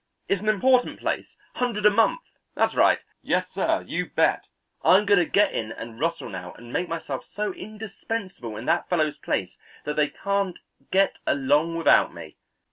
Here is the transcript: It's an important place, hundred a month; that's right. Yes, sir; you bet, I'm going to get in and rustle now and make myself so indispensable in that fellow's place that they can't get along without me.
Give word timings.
It's 0.27 0.41
an 0.41 0.49
important 0.49 0.99
place, 0.99 1.35
hundred 1.53 1.85
a 1.85 1.91
month; 1.91 2.21
that's 2.55 2.73
right. 2.73 2.97
Yes, 3.21 3.45
sir; 3.53 3.83
you 3.85 4.07
bet, 4.09 4.47
I'm 4.83 5.05
going 5.05 5.19
to 5.19 5.27
get 5.27 5.53
in 5.53 5.71
and 5.71 5.99
rustle 5.99 6.27
now 6.27 6.53
and 6.53 6.73
make 6.73 6.89
myself 6.89 7.23
so 7.23 7.53
indispensable 7.53 8.57
in 8.57 8.65
that 8.65 8.89
fellow's 8.89 9.19
place 9.19 9.55
that 9.83 9.97
they 9.97 10.07
can't 10.07 10.57
get 10.89 11.19
along 11.27 11.75
without 11.75 12.15
me. 12.15 12.35